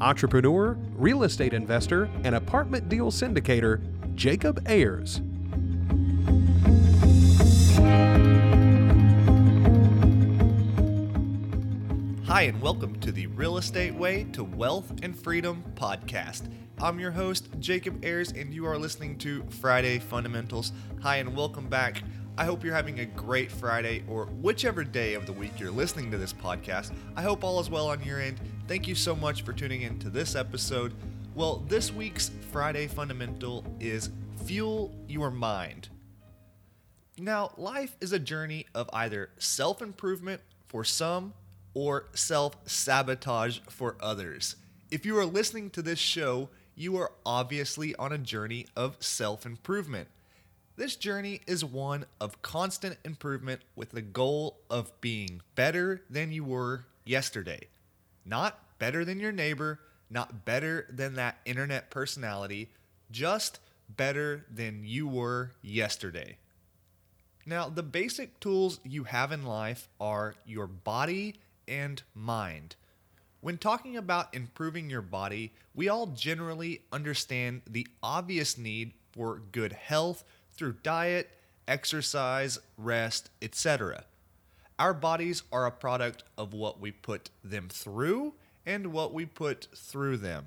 entrepreneur, 0.00 0.76
real 0.94 1.22
estate 1.22 1.54
investor, 1.54 2.10
and 2.24 2.34
apartment 2.34 2.88
deal 2.88 3.10
syndicator, 3.10 3.80
Jacob 4.14 4.62
Ayers. 4.66 5.20
Hi, 12.26 12.42
and 12.42 12.60
welcome 12.60 12.98
to 13.00 13.12
the 13.12 13.26
Real 13.28 13.56
Estate 13.56 13.94
Way 13.94 14.24
to 14.32 14.44
Wealth 14.44 14.92
and 15.02 15.18
Freedom 15.18 15.64
podcast. 15.74 16.50
I'm 16.78 17.00
your 17.00 17.12
host, 17.12 17.48
Jacob 17.58 18.04
Ayers, 18.04 18.32
and 18.32 18.52
you 18.52 18.66
are 18.66 18.76
listening 18.76 19.16
to 19.18 19.42
Friday 19.48 19.98
Fundamentals. 19.98 20.72
Hi, 21.00 21.16
and 21.16 21.34
welcome 21.34 21.68
back. 21.68 22.02
I 22.36 22.44
hope 22.44 22.62
you're 22.62 22.74
having 22.74 23.00
a 23.00 23.06
great 23.06 23.50
Friday 23.50 24.04
or 24.06 24.26
whichever 24.26 24.84
day 24.84 25.14
of 25.14 25.24
the 25.24 25.32
week 25.32 25.58
you're 25.58 25.70
listening 25.70 26.10
to 26.10 26.18
this 26.18 26.34
podcast. 26.34 26.92
I 27.16 27.22
hope 27.22 27.42
all 27.42 27.58
is 27.60 27.70
well 27.70 27.88
on 27.88 28.04
your 28.04 28.20
end. 28.20 28.38
Thank 28.68 28.88
you 28.88 28.96
so 28.96 29.14
much 29.14 29.42
for 29.42 29.52
tuning 29.52 29.82
in 29.82 29.96
to 30.00 30.10
this 30.10 30.34
episode. 30.34 30.92
Well, 31.36 31.62
this 31.68 31.92
week's 31.92 32.32
Friday 32.50 32.88
Fundamental 32.88 33.64
is 33.78 34.10
Fuel 34.44 34.92
Your 35.06 35.30
Mind. 35.30 35.88
Now, 37.16 37.52
life 37.56 37.96
is 38.00 38.12
a 38.12 38.18
journey 38.18 38.66
of 38.74 38.90
either 38.92 39.30
self 39.38 39.80
improvement 39.80 40.40
for 40.66 40.82
some 40.82 41.32
or 41.74 42.08
self 42.14 42.56
sabotage 42.68 43.60
for 43.68 43.96
others. 44.00 44.56
If 44.90 45.06
you 45.06 45.16
are 45.16 45.26
listening 45.26 45.70
to 45.70 45.80
this 45.80 46.00
show, 46.00 46.48
you 46.74 46.96
are 46.96 47.12
obviously 47.24 47.94
on 47.94 48.10
a 48.10 48.18
journey 48.18 48.66
of 48.74 48.96
self 48.98 49.46
improvement. 49.46 50.08
This 50.74 50.96
journey 50.96 51.40
is 51.46 51.64
one 51.64 52.04
of 52.20 52.42
constant 52.42 52.98
improvement 53.04 53.60
with 53.76 53.92
the 53.92 54.02
goal 54.02 54.58
of 54.68 55.00
being 55.00 55.40
better 55.54 56.02
than 56.10 56.32
you 56.32 56.42
were 56.42 56.86
yesterday. 57.04 57.68
Not 58.26 58.58
better 58.78 59.04
than 59.04 59.20
your 59.20 59.32
neighbor, 59.32 59.80
not 60.10 60.44
better 60.44 60.86
than 60.90 61.14
that 61.14 61.38
internet 61.44 61.90
personality, 61.90 62.70
just 63.10 63.60
better 63.88 64.44
than 64.52 64.82
you 64.84 65.06
were 65.06 65.52
yesterday. 65.62 66.36
Now, 67.46 67.68
the 67.68 67.84
basic 67.84 68.40
tools 68.40 68.80
you 68.82 69.04
have 69.04 69.30
in 69.30 69.44
life 69.44 69.88
are 70.00 70.34
your 70.44 70.66
body 70.66 71.36
and 71.68 72.02
mind. 72.14 72.74
When 73.40 73.58
talking 73.58 73.96
about 73.96 74.34
improving 74.34 74.90
your 74.90 75.02
body, 75.02 75.52
we 75.72 75.88
all 75.88 76.08
generally 76.08 76.80
understand 76.90 77.62
the 77.68 77.86
obvious 78.02 78.58
need 78.58 78.92
for 79.12 79.42
good 79.52 79.72
health 79.72 80.24
through 80.52 80.76
diet, 80.82 81.30
exercise, 81.68 82.58
rest, 82.76 83.30
etc. 83.40 84.04
Our 84.78 84.92
bodies 84.92 85.42
are 85.50 85.66
a 85.66 85.70
product 85.70 86.24
of 86.36 86.52
what 86.52 86.80
we 86.80 86.90
put 86.90 87.30
them 87.42 87.68
through 87.68 88.34
and 88.66 88.92
what 88.92 89.14
we 89.14 89.24
put 89.24 89.68
through 89.74 90.18
them. 90.18 90.46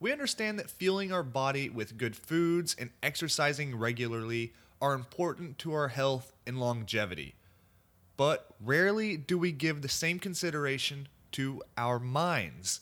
We 0.00 0.12
understand 0.12 0.58
that 0.58 0.70
fueling 0.70 1.12
our 1.12 1.22
body 1.22 1.70
with 1.70 1.96
good 1.96 2.14
foods 2.14 2.76
and 2.78 2.90
exercising 3.02 3.76
regularly 3.76 4.52
are 4.80 4.94
important 4.94 5.58
to 5.58 5.72
our 5.72 5.88
health 5.88 6.32
and 6.46 6.60
longevity. 6.60 7.34
But 8.16 8.54
rarely 8.60 9.16
do 9.16 9.38
we 9.38 9.50
give 9.50 9.80
the 9.80 9.88
same 9.88 10.18
consideration 10.18 11.08
to 11.32 11.62
our 11.76 11.98
minds. 11.98 12.80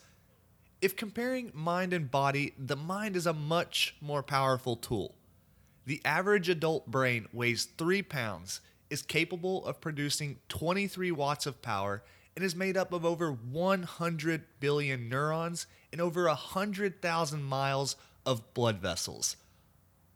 If 0.81 0.97
comparing 0.97 1.53
mind 1.54 1.93
and 1.93 2.10
body, 2.10 2.54
the 2.59 2.77
mind 2.77 3.16
is 3.16 3.27
a 3.27 3.33
much 3.33 3.94
more 4.00 4.22
powerful 4.22 4.77
tool. 4.77 5.15
The 5.87 6.03
average 6.04 6.48
adult 6.48 6.87
brain 6.91 7.28
weighs 7.33 7.66
3 7.78 8.03
pounds, 8.03 8.60
is 8.91 9.02
capable 9.02 9.64
of 9.66 9.80
producing 9.80 10.38
23 10.48 11.10
watts 11.12 11.47
of 11.47 11.62
power, 11.62 12.02
and 12.34 12.44
is 12.44 12.54
made 12.54 12.76
up 12.76 12.92
of 12.92 13.04
over 13.04 13.32
100 13.32 14.44
billion 14.60 15.08
neurons 15.08 15.66
and 15.91 16.00
over 16.00 16.26
100,000 16.26 17.42
miles 17.42 17.97
of 18.26 18.52
blood 18.52 18.78
vessels. 18.78 19.36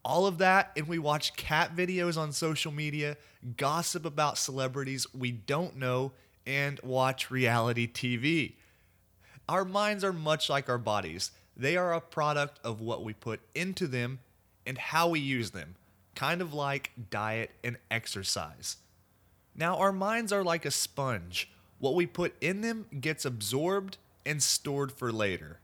All 0.05 0.27
of 0.27 0.39
that, 0.39 0.73
and 0.77 0.87
we 0.87 0.99
watch 0.99 1.37
cat 1.37 1.75
videos 1.75 2.19
on 2.19 2.33
social 2.33 2.73
media, 2.73 3.17
gossip 3.57 4.05
about 4.05 4.39
celebrities 4.39 5.07
we 5.15 5.31
don't 5.31 5.77
know, 5.77 6.13
and 6.47 6.81
watch 6.83 7.31
reality 7.31 7.91
TV. 7.91 8.55
Our 9.49 9.65
minds 9.65 10.05
are 10.05 10.13
much 10.13 10.49
like 10.49 10.69
our 10.69 10.79
bodies. 10.79 11.33
They 11.57 11.77
are 11.77 11.93
a 11.93 12.01
product 12.01 12.61
of 12.65 12.81
what 12.81 13.05
we 13.05 13.13
put 13.13 13.41
into 13.55 13.87
them 13.87 14.21
and 14.67 14.79
how 14.79 15.09
we 15.09 15.21
use 15.21 15.51
them, 15.51 15.75
kind 16.21 16.43
of 16.43 16.53
like 16.53 16.91
diet 17.09 17.51
and 17.65 17.79
exercise. 17.91 18.77
Now, 19.57 19.79
our 19.79 19.91
minds 19.91 20.35
are 20.35 20.45
like 20.45 20.67
a 20.67 20.71
sponge. 20.71 21.51
What 21.79 21.95
we 21.95 22.05
put 22.05 22.35
in 22.43 22.61
them 22.61 22.85
gets 23.01 23.25
absorbed 23.25 23.97
and 24.27 24.43
stored 24.43 24.93
for 24.93 25.11
later. 25.11 25.61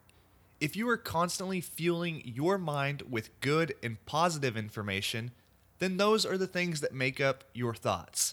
If 0.58 0.74
you 0.74 0.88
are 0.88 0.96
constantly 0.96 1.60
fueling 1.60 2.22
your 2.24 2.56
mind 2.56 3.02
with 3.10 3.38
good 3.40 3.74
and 3.82 4.02
positive 4.06 4.56
information, 4.56 5.32
then 5.78 5.98
those 5.98 6.24
are 6.24 6.38
the 6.38 6.46
things 6.46 6.80
that 6.80 6.94
make 6.94 7.20
up 7.20 7.44
your 7.52 7.74
thoughts. 7.74 8.32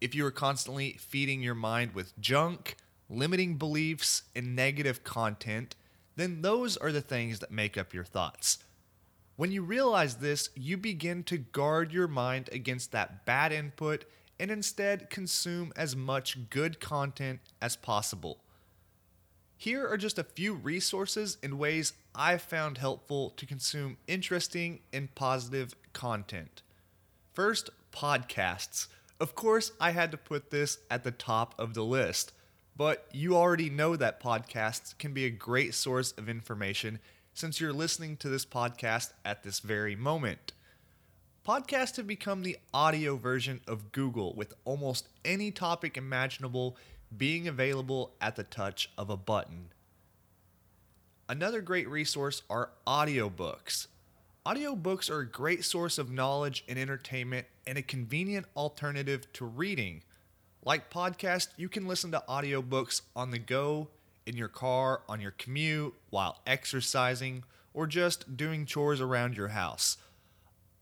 If 0.00 0.14
you 0.14 0.24
are 0.26 0.30
constantly 0.30 0.92
feeding 0.92 1.42
your 1.42 1.56
mind 1.56 1.96
with 1.96 2.16
junk, 2.20 2.76
limiting 3.10 3.56
beliefs, 3.56 4.22
and 4.36 4.54
negative 4.54 5.02
content, 5.02 5.74
then 6.14 6.42
those 6.42 6.76
are 6.76 6.92
the 6.92 7.00
things 7.00 7.40
that 7.40 7.50
make 7.50 7.76
up 7.76 7.92
your 7.92 8.04
thoughts. 8.04 8.58
When 9.36 9.50
you 9.50 9.62
realize 9.62 10.16
this, 10.16 10.50
you 10.54 10.76
begin 10.76 11.24
to 11.24 11.38
guard 11.38 11.92
your 11.92 12.06
mind 12.06 12.48
against 12.52 12.92
that 12.92 13.26
bad 13.26 13.52
input 13.52 14.04
and 14.38 14.50
instead 14.50 15.10
consume 15.10 15.72
as 15.76 15.96
much 15.96 16.50
good 16.50 16.78
content 16.78 17.40
as 17.60 17.74
possible. 17.74 18.38
Here 19.56 19.86
are 19.88 19.96
just 19.96 20.18
a 20.18 20.24
few 20.24 20.54
resources 20.54 21.38
and 21.42 21.58
ways 21.58 21.94
I've 22.14 22.42
found 22.42 22.78
helpful 22.78 23.30
to 23.30 23.46
consume 23.46 23.96
interesting 24.06 24.80
and 24.92 25.12
positive 25.14 25.74
content. 25.92 26.62
First, 27.32 27.70
podcasts. 27.92 28.86
Of 29.18 29.34
course, 29.34 29.72
I 29.80 29.92
had 29.92 30.10
to 30.12 30.16
put 30.16 30.50
this 30.50 30.78
at 30.90 31.02
the 31.02 31.10
top 31.10 31.54
of 31.58 31.74
the 31.74 31.84
list, 31.84 32.32
but 32.76 33.08
you 33.12 33.36
already 33.36 33.70
know 33.70 33.96
that 33.96 34.22
podcasts 34.22 34.96
can 34.98 35.12
be 35.12 35.24
a 35.24 35.30
great 35.30 35.74
source 35.74 36.12
of 36.12 36.28
information 36.28 36.98
since 37.34 37.60
you're 37.60 37.72
listening 37.72 38.16
to 38.16 38.28
this 38.28 38.46
podcast 38.46 39.12
at 39.24 39.42
this 39.42 39.58
very 39.58 39.96
moment. 39.96 40.52
Podcasts 41.46 41.96
have 41.96 42.06
become 42.06 42.42
the 42.42 42.56
audio 42.72 43.16
version 43.16 43.60
of 43.66 43.92
Google, 43.92 44.32
with 44.34 44.54
almost 44.64 45.08
any 45.24 45.50
topic 45.50 45.96
imaginable 45.96 46.76
being 47.14 47.46
available 47.46 48.14
at 48.20 48.36
the 48.36 48.44
touch 48.44 48.88
of 48.96 49.10
a 49.10 49.16
button. 49.16 49.70
Another 51.28 51.60
great 51.60 51.88
resource 51.88 52.42
are 52.48 52.70
audiobooks. 52.86 53.88
Audiobooks 54.46 55.10
are 55.10 55.20
a 55.20 55.28
great 55.28 55.64
source 55.64 55.98
of 55.98 56.10
knowledge 56.10 56.64
and 56.68 56.78
entertainment 56.78 57.46
and 57.66 57.76
a 57.76 57.82
convenient 57.82 58.46
alternative 58.56 59.30
to 59.32 59.44
reading. 59.44 60.02
Like 60.64 60.90
podcasts, 60.90 61.48
you 61.56 61.68
can 61.68 61.88
listen 61.88 62.12
to 62.12 62.22
audiobooks 62.28 63.02
on 63.16 63.32
the 63.32 63.38
go 63.38 63.88
in 64.26 64.36
your 64.36 64.48
car, 64.48 65.02
on 65.08 65.20
your 65.20 65.32
commute, 65.32 65.94
while 66.10 66.40
exercising, 66.46 67.44
or 67.72 67.86
just 67.86 68.36
doing 68.36 68.66
chores 68.66 69.00
around 69.00 69.36
your 69.36 69.48
house. 69.48 69.98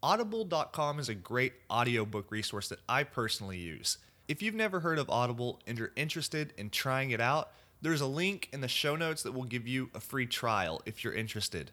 Audible.com 0.02 0.98
is 0.98 1.08
a 1.08 1.14
great 1.14 1.54
audiobook 1.70 2.30
resource 2.30 2.68
that 2.68 2.80
I 2.88 3.04
personally 3.04 3.58
use. 3.58 3.98
If 4.28 4.42
you've 4.42 4.54
never 4.54 4.80
heard 4.80 4.98
of 4.98 5.08
Audible 5.10 5.60
and 5.66 5.78
you're 5.78 5.92
interested 5.96 6.52
in 6.56 6.70
trying 6.70 7.10
it 7.10 7.20
out, 7.20 7.50
there's 7.80 8.00
a 8.00 8.06
link 8.06 8.48
in 8.52 8.60
the 8.60 8.68
show 8.68 8.96
notes 8.96 9.22
that 9.22 9.32
will 9.32 9.44
give 9.44 9.66
you 9.66 9.90
a 9.94 10.00
free 10.00 10.26
trial 10.26 10.80
if 10.86 11.02
you're 11.02 11.12
interested. 11.12 11.70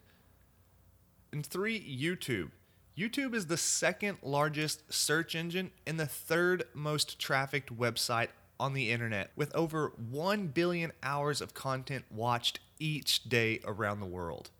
And 1.32 1.46
three, 1.46 1.78
YouTube. 1.80 2.50
YouTube 2.98 3.34
is 3.34 3.46
the 3.46 3.56
second 3.56 4.18
largest 4.22 4.92
search 4.92 5.34
engine 5.34 5.70
and 5.86 5.98
the 5.98 6.06
third 6.06 6.64
most 6.74 7.18
trafficked 7.18 7.76
website 7.76 8.28
on 8.60 8.74
the 8.74 8.90
internet 8.90 9.30
with 9.34 9.54
over 9.56 9.92
1 10.10 10.48
billion 10.48 10.92
hours 11.02 11.40
of 11.40 11.54
content 11.54 12.04
watched 12.10 12.60
each 12.78 13.24
day 13.24 13.60
around 13.64 14.00
the 14.00 14.06
world. 14.06 14.50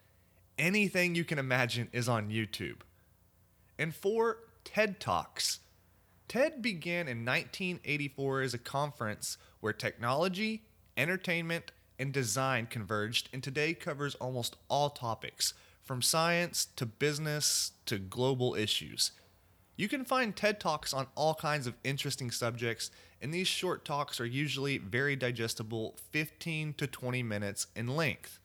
Anything 0.58 1.14
you 1.14 1.24
can 1.24 1.38
imagine 1.38 1.88
is 1.92 2.08
on 2.08 2.30
YouTube. 2.30 2.78
And 3.78 3.94
four, 3.94 4.38
TED 4.64 4.98
Talks. 4.98 5.60
TED 6.28 6.62
began 6.62 7.08
in 7.08 7.24
1984 7.24 8.40
as 8.42 8.54
a 8.54 8.58
conference 8.58 9.36
where 9.60 9.72
technology, 9.72 10.62
entertainment, 10.96 11.72
and 11.98 12.12
design 12.12 12.66
converged 12.66 13.28
and 13.32 13.42
today 13.42 13.74
covers 13.74 14.14
almost 14.16 14.56
all 14.68 14.90
topics, 14.90 15.54
from 15.82 16.00
science 16.00 16.66
to 16.76 16.86
business 16.86 17.72
to 17.84 17.98
global 17.98 18.54
issues. 18.54 19.12
You 19.80 19.88
can 19.88 20.04
find 20.04 20.36
TED 20.36 20.60
Talks 20.60 20.92
on 20.92 21.06
all 21.14 21.34
kinds 21.34 21.66
of 21.66 21.72
interesting 21.84 22.30
subjects, 22.30 22.90
and 23.22 23.32
these 23.32 23.48
short 23.48 23.82
talks 23.82 24.20
are 24.20 24.26
usually 24.26 24.76
very 24.76 25.16
digestible, 25.16 25.96
15 26.10 26.74
to 26.74 26.86
20 26.86 27.22
minutes 27.22 27.66
in 27.74 27.96
length. 27.96 28.38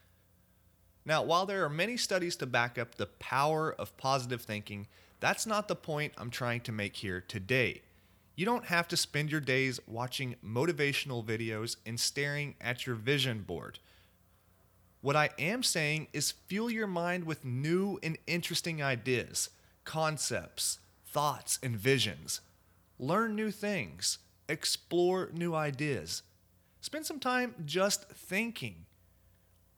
Now, 1.03 1.23
while 1.23 1.45
there 1.45 1.65
are 1.65 1.69
many 1.69 1.97
studies 1.97 2.37
to 2.37 2.45
back 2.45 2.77
up 2.77 2.95
the 2.95 3.07
power 3.07 3.75
of 3.77 3.97
positive 3.97 4.43
thinking, 4.43 4.87
that's 5.19 5.45
not 5.45 5.67
the 5.67 5.75
point 5.75 6.13
I'm 6.17 6.29
trying 6.29 6.61
to 6.61 6.71
make 6.71 6.95
here 6.95 7.19
today. 7.19 7.81
You 8.37 8.45
don't 8.45 8.67
have 8.67 8.87
to 8.87 8.95
spend 8.95 9.29
your 9.29 9.41
days 9.41 9.81
watching 9.87 10.37
motivational 10.41 11.21
videos 11.21 11.75
and 11.85 11.99
staring 11.99 12.55
at 12.61 12.87
your 12.87 12.95
vision 12.95 13.41
board. 13.41 13.79
What 15.01 15.17
I 15.17 15.31
am 15.37 15.63
saying 15.63 16.07
is 16.13 16.31
fuel 16.31 16.71
your 16.71 16.87
mind 16.87 17.25
with 17.25 17.43
new 17.43 17.99
and 18.01 18.17
interesting 18.25 18.81
ideas, 18.81 19.49
concepts, 19.83 20.79
thoughts, 21.15 21.57
and 21.63 21.77
visions. 21.77 22.41
Learn 22.99 23.37
new 23.37 23.49
things, 23.49 24.17
explore 24.49 25.29
new 25.33 25.55
ideas. 25.55 26.23
Spend 26.81 27.05
some 27.05 27.21
time 27.21 27.55
just 27.65 28.09
thinking. 28.09 28.85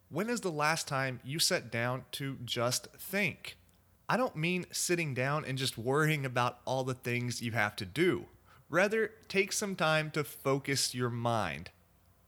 When 0.10 0.32
is 0.32 0.42
the 0.42 0.52
last 0.52 0.88
time 0.88 1.20
you 1.24 1.38
sat 1.38 1.72
down 1.72 2.06
to 2.14 2.38
just 2.44 2.88
think? 2.98 3.56
I 4.10 4.18
don't 4.18 4.36
mean 4.36 4.66
sitting 4.72 5.14
down 5.14 5.46
and 5.46 5.60
just 5.60 5.78
worrying 5.78 6.26
about 6.26 6.58
all 6.66 6.84
the 6.84 6.96
things 6.96 7.40
you 7.40 7.52
have 7.52 7.76
to 7.76 7.86
do. 7.86 8.26
Rather, 8.68 9.12
take 9.30 9.54
some 9.54 9.76
time 9.76 10.10
to 10.12 10.24
focus 10.24 10.96
your 10.96 11.12
mind. 11.12 11.70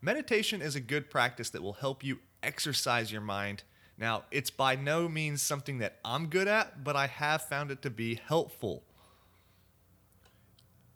Meditation 0.04 0.62
is 0.62 0.76
a 0.76 0.80
good 0.80 1.10
practice 1.10 1.50
that 1.50 1.64
will 1.64 1.74
help 1.74 2.04
you 2.04 2.20
exercise 2.44 3.12
your 3.12 3.22
mind. 3.22 3.64
Now, 3.98 4.26
it's 4.30 4.52
by 4.52 4.76
no 4.76 5.10
means 5.10 5.42
something 5.42 5.80
that 5.80 5.98
I'm 6.06 6.28
good 6.28 6.48
at, 6.48 6.84
but 6.84 6.96
I 6.96 7.08
have 7.08 7.42
found 7.42 7.72
it 7.72 7.82
to 7.82 7.90
be 7.90 8.22
helpful. 8.24 8.84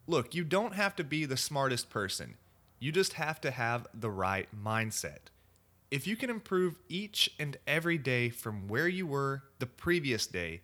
Look, 0.05 0.35
you 0.35 0.43
don't 0.43 0.75
have 0.75 0.95
to 0.97 1.03
be 1.03 1.25
the 1.25 1.37
smartest 1.37 1.89
person, 1.89 2.35
you 2.79 2.91
just 2.91 3.13
have 3.13 3.39
to 3.41 3.51
have 3.51 3.87
the 3.93 4.11
right 4.11 4.49
mindset. 4.53 5.29
If 5.89 6.07
you 6.07 6.15
can 6.15 6.29
improve 6.29 6.79
each 6.89 7.29
and 7.39 7.55
every 7.67 7.97
day 7.97 8.29
from 8.29 8.67
where 8.67 8.87
you 8.87 9.05
were 9.05 9.43
the 9.59 9.67
previous 9.67 10.25
day, 10.25 10.61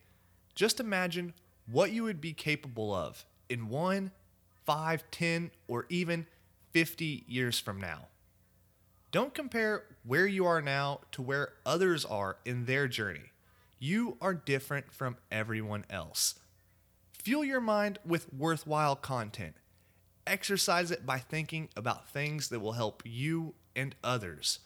just 0.56 0.80
imagine 0.80 1.33
what 1.71 1.91
you 1.91 2.03
would 2.03 2.19
be 2.19 2.33
capable 2.33 2.94
of 2.94 3.25
in 3.47 3.69
one, 3.69 4.12
five, 4.65 5.03
ten, 5.12 5.51
or 5.68 5.86
even 5.89 6.25
50 6.71 7.24
years 7.27 7.59
from 7.59 7.80
now. 7.80 8.07
Don't 9.12 9.33
compare 9.33 9.86
where 10.03 10.27
you 10.27 10.45
are 10.45 10.62
now 10.62 11.01
to 11.12 11.21
where 11.21 11.53
others 11.65 12.06
are 12.06 12.38
in 12.44 12.65
their 12.65 12.88
journey. 12.88 13.31
You 13.80 14.18
are 14.21 14.33
different 14.33 14.91
from 14.91 15.18
everyone 15.31 15.86
else. 15.89 16.36
Fuel 17.24 17.44
your 17.44 17.62
mind 17.62 18.00
with 18.06 18.33
worthwhile 18.33 18.95
content. 18.95 19.56
Exercise 20.25 20.89
it 20.89 21.06
by 21.06 21.18
thinking 21.18 21.69
about 21.75 22.10
things 22.10 22.48
that 22.50 22.62
will 22.62 22.74
help 22.74 23.04
you 23.06 23.54
and 23.75 23.95
others. 24.04 24.60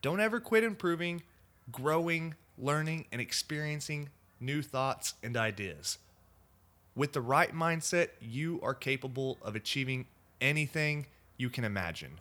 Don't 0.00 0.20
ever 0.20 0.40
quit 0.40 0.64
improving, 0.64 1.22
growing, 1.70 2.34
learning, 2.56 3.06
and 3.12 3.20
experiencing 3.20 4.08
new 4.40 4.62
thoughts 4.62 5.14
and 5.22 5.36
ideas. 5.36 5.98
With 6.94 7.12
the 7.12 7.20
right 7.20 7.54
mindset, 7.54 8.08
you 8.20 8.58
are 8.62 8.74
capable 8.74 9.36
of 9.42 9.54
achieving 9.54 10.06
anything 10.40 11.06
you 11.36 11.50
can 11.50 11.64
imagine. 11.64 12.20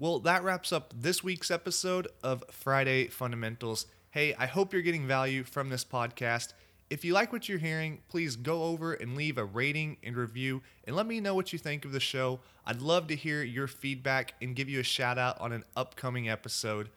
Well, 0.00 0.18
that 0.20 0.42
wraps 0.42 0.72
up 0.72 0.92
this 0.96 1.22
week's 1.22 1.50
episode 1.52 2.08
of 2.24 2.42
Friday 2.50 3.06
Fundamentals. 3.06 3.86
Hey, 4.10 4.34
I 4.34 4.46
hope 4.46 4.72
you're 4.72 4.82
getting 4.82 5.06
value 5.06 5.44
from 5.44 5.68
this 5.68 5.84
podcast. 5.84 6.54
If 6.94 7.04
you 7.04 7.12
like 7.12 7.32
what 7.32 7.48
you're 7.48 7.58
hearing, 7.58 8.02
please 8.06 8.36
go 8.36 8.62
over 8.62 8.94
and 8.94 9.16
leave 9.16 9.36
a 9.36 9.44
rating 9.44 9.96
and 10.04 10.16
review 10.16 10.62
and 10.84 10.94
let 10.94 11.08
me 11.08 11.18
know 11.18 11.34
what 11.34 11.52
you 11.52 11.58
think 11.58 11.84
of 11.84 11.90
the 11.90 11.98
show. 11.98 12.38
I'd 12.64 12.80
love 12.80 13.08
to 13.08 13.16
hear 13.16 13.42
your 13.42 13.66
feedback 13.66 14.34
and 14.40 14.54
give 14.54 14.68
you 14.68 14.78
a 14.78 14.84
shout 14.84 15.18
out 15.18 15.40
on 15.40 15.50
an 15.50 15.64
upcoming 15.76 16.28
episode. 16.28 16.90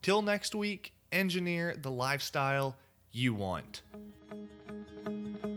Till 0.00 0.22
next 0.22 0.54
week, 0.54 0.94
engineer 1.12 1.76
the 1.76 1.90
lifestyle 1.90 2.76
you 3.12 3.34
want. 3.34 3.82